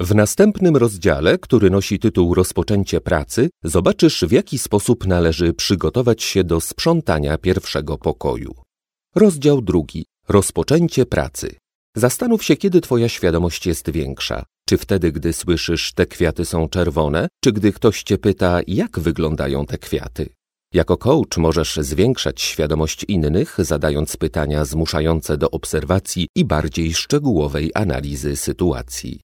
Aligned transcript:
W 0.00 0.14
następnym 0.14 0.76
rozdziale, 0.76 1.38
który 1.38 1.70
nosi 1.70 1.98
tytuł 1.98 2.34
Rozpoczęcie 2.34 3.00
pracy, 3.00 3.50
zobaczysz 3.64 4.24
w 4.24 4.32
jaki 4.32 4.58
sposób 4.58 5.06
należy 5.06 5.52
przygotować 5.52 6.22
się 6.22 6.44
do 6.44 6.60
sprzątania 6.60 7.38
pierwszego 7.38 7.98
pokoju. 7.98 8.54
Rozdział 9.14 9.62
drugi. 9.62 10.04
Rozpoczęcie 10.28 11.06
pracy. 11.06 11.54
Zastanów 11.96 12.44
się, 12.44 12.56
kiedy 12.56 12.80
twoja 12.80 13.08
świadomość 13.08 13.66
jest 13.66 13.90
większa. 13.90 14.44
Czy 14.68 14.78
wtedy, 14.78 15.12
gdy 15.12 15.32
słyszysz, 15.32 15.92
te 15.92 16.06
kwiaty 16.06 16.44
są 16.44 16.68
czerwone, 16.68 17.28
czy 17.44 17.52
gdy 17.52 17.72
ktoś 17.72 18.02
cię 18.02 18.18
pyta, 18.18 18.60
jak 18.66 18.98
wyglądają 18.98 19.66
te 19.66 19.78
kwiaty? 19.78 20.28
Jako 20.74 20.96
coach 20.96 21.36
możesz 21.36 21.76
zwiększać 21.76 22.42
świadomość 22.42 23.04
innych, 23.08 23.56
zadając 23.58 24.16
pytania 24.16 24.64
zmuszające 24.64 25.38
do 25.38 25.50
obserwacji 25.50 26.28
i 26.36 26.44
bardziej 26.44 26.94
szczegółowej 26.94 27.70
analizy 27.74 28.36
sytuacji. 28.36 29.14